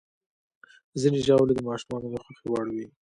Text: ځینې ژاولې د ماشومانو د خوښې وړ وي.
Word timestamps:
ځینې 1.01 1.19
ژاولې 1.27 1.53
د 1.55 1.59
ماشومانو 1.69 2.07
د 2.13 2.15
خوښې 2.23 2.47
وړ 2.51 2.65
وي. 2.75 2.85